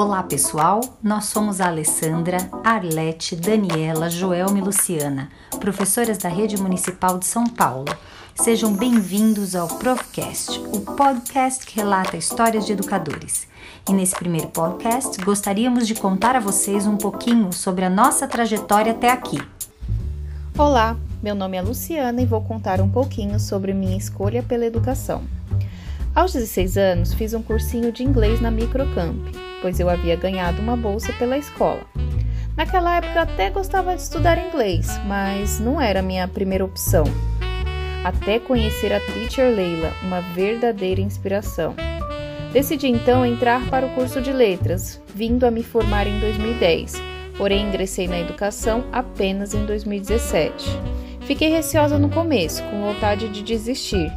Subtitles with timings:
[0.00, 5.28] Olá pessoal, nós somos a Alessandra, Arlete, Daniela, Joelma e Luciana,
[5.58, 7.86] professoras da Rede Municipal de São Paulo.
[8.36, 13.48] Sejam bem-vindos ao Profcast, o podcast que relata histórias de educadores.
[13.88, 18.92] E nesse primeiro podcast, gostaríamos de contar a vocês um pouquinho sobre a nossa trajetória
[18.92, 19.40] até aqui.
[20.56, 25.24] Olá, meu nome é Luciana e vou contar um pouquinho sobre minha escolha pela educação.
[26.14, 30.76] Aos 16 anos, fiz um cursinho de inglês na Microcamp, pois eu havia ganhado uma
[30.76, 31.80] bolsa pela escola.
[32.56, 37.04] Naquela época até gostava de estudar inglês, mas não era minha primeira opção.
[38.02, 41.74] Até conhecer a Teacher Leila, uma verdadeira inspiração.
[42.52, 47.00] Decidi então entrar para o curso de letras, vindo a me formar em 2010,
[47.36, 50.66] porém ingressei na educação apenas em 2017.
[51.20, 54.10] Fiquei receosa no começo, com vontade de desistir,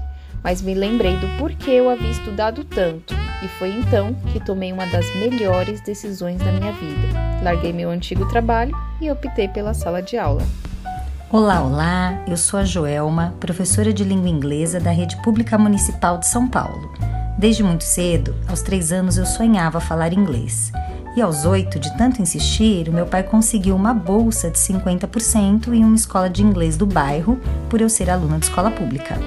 [0.44, 4.86] mas me lembrei do porquê eu havia estudado tanto, e foi então que tomei uma
[4.86, 7.42] das melhores decisões da minha vida.
[7.44, 10.44] Larguei meu antigo trabalho e optei pela sala de aula.
[11.30, 12.24] Olá, olá!
[12.28, 16.92] Eu sou a Joelma, professora de língua inglesa da Rede Pública Municipal de São Paulo.
[17.38, 20.72] Desde muito cedo, aos três anos, eu sonhava falar inglês.
[21.16, 25.96] E aos oito, de tanto insistir, meu pai conseguiu uma bolsa de 50% em uma
[25.96, 27.40] escola de inglês do bairro,
[27.70, 29.18] por eu ser aluna de escola pública.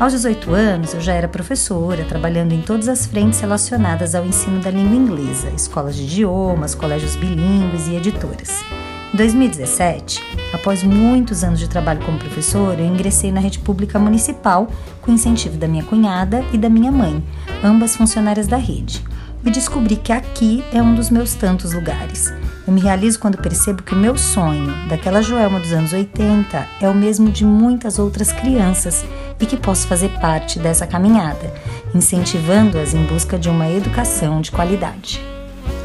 [0.00, 4.58] Aos 18 anos, eu já era professora, trabalhando em todas as frentes relacionadas ao ensino
[4.58, 8.64] da língua inglesa, escolas de idiomas, colégios bilíngues e editoras.
[9.12, 10.22] Em 2017,
[10.54, 14.70] após muitos anos de trabalho como professora, eu ingressei na rede pública municipal
[15.02, 17.22] com incentivo da minha cunhada e da minha mãe,
[17.62, 19.04] ambas funcionárias da rede.
[19.44, 22.32] E descobri que aqui é um dos meus tantos lugares.
[22.66, 26.88] Eu me realizo quando percebo que o meu sonho, daquela Joelma dos anos 80, é
[26.88, 29.04] o mesmo de muitas outras crianças
[29.40, 31.52] e que posso fazer parte dessa caminhada,
[31.94, 35.24] incentivando-as em busca de uma educação de qualidade.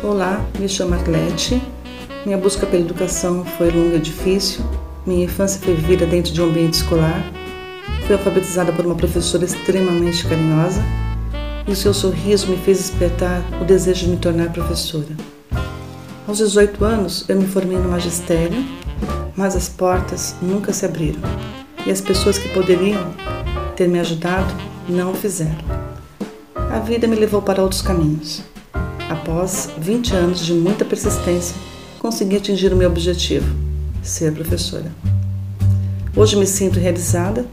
[0.03, 1.61] Olá, me chamo Arlete.
[2.25, 4.63] Minha busca pela educação foi longa e difícil.
[5.05, 7.23] Minha infância foi vivida dentro de um ambiente escolar.
[8.05, 10.83] Fui alfabetizada por uma professora extremamente carinhosa
[11.67, 15.34] e o seu sorriso me fez despertar o desejo de me tornar professora.
[16.27, 18.57] Aos 18 anos, eu me formei no magistério,
[19.35, 21.21] mas as portas nunca se abriram
[21.85, 23.13] e as pessoas que poderiam
[23.75, 24.51] ter me ajudado
[24.89, 25.55] não o fizeram.
[26.55, 28.41] A vida me levou para outros caminhos.
[29.07, 31.55] Após 20 anos de muita persistência,
[31.99, 33.45] consegui atingir o meu objetivo:
[34.01, 34.91] ser professora.
[36.15, 37.45] Hoje me sinto realizada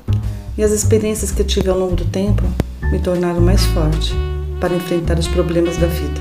[0.56, 2.42] e as experiências que tive ao longo do tempo
[2.90, 4.14] me tornaram mais forte
[4.58, 6.20] para enfrentar os problemas da vida.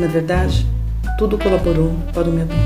[0.00, 0.66] Na verdade,
[1.18, 2.56] tudo colaborou para o meu bem.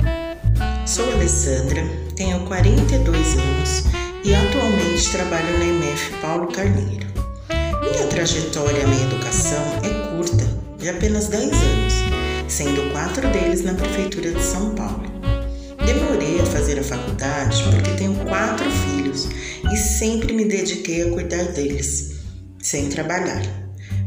[0.87, 1.83] Sou Alessandra,
[2.15, 3.85] tenho 42 anos
[4.23, 7.07] e atualmente trabalho na MF Paulo Carneiro.
[7.81, 10.45] Minha trajetória na educação é curta,
[10.79, 11.95] de apenas 10 anos,
[12.47, 15.03] sendo quatro deles na Prefeitura de São Paulo.
[15.87, 19.29] Demorei a fazer a faculdade porque tenho quatro filhos
[19.73, 22.21] e sempre me dediquei a cuidar deles,
[22.59, 23.43] sem trabalhar.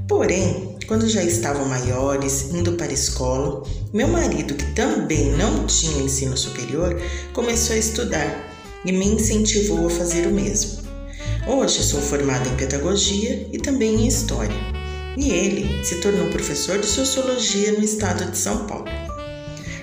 [0.07, 3.63] Porém, quando já estavam maiores, indo para a escola,
[3.94, 7.00] meu marido, que também não tinha ensino superior,
[7.34, 8.53] começou a estudar
[8.85, 10.84] e me incentivou a fazer o mesmo.
[11.47, 14.56] Hoje sou formada em pedagogia e também em história,
[15.18, 18.85] e ele se tornou professor de sociologia no estado de São Paulo.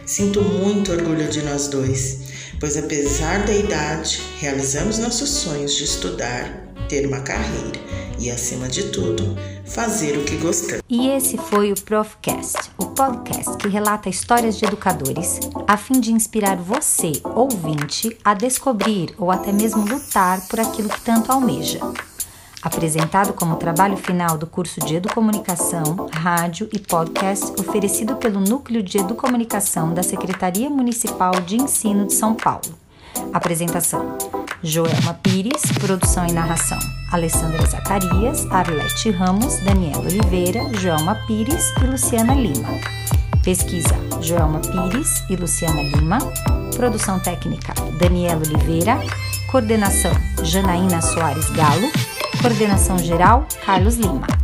[0.07, 2.19] Sinto muito orgulho de nós dois,
[2.61, 7.81] pois apesar da idade, realizamos nossos sonhos de estudar, ter uma carreira
[8.19, 9.37] e, acima de tudo,
[9.73, 10.83] fazer o que gostamos.
[10.89, 16.13] E esse foi o Profcast, o podcast que relata histórias de educadores a fim de
[16.13, 21.81] inspirar você, ouvinte, a descobrir ou até mesmo lutar por aquilo que tanto almeja.
[22.63, 28.99] Apresentado como trabalho final do curso de Educomunicação, Rádio e Podcast oferecido pelo Núcleo de
[28.99, 32.79] Educomunicação da Secretaria Municipal de Ensino de São Paulo.
[33.33, 34.17] Apresentação:
[34.65, 36.79] Joelma Pires, produção e narração:
[37.11, 42.69] Alessandra Zacarias, Arlete Ramos, Daniela Oliveira, Joelma Pires e Luciana Lima.
[43.43, 46.19] Pesquisa: Joelma Pires e Luciana Lima.
[46.77, 49.01] Produção técnica: Daniela Oliveira.
[49.51, 50.13] Coordenação:
[50.45, 51.91] Janaína Soares Galo.
[52.41, 54.42] Coordenação geral: Carlos Lima.